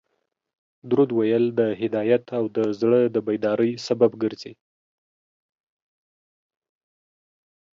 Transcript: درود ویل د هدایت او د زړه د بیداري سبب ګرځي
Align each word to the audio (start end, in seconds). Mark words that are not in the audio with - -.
درود 0.89 1.09
ویل 1.17 1.45
د 1.59 1.61
هدایت 1.81 2.25
او 2.37 2.43
د 2.57 2.59
زړه 2.79 2.99
د 3.15 3.17
بیداري 3.27 3.71
سبب 3.87 4.11
ګرځي 4.21 4.53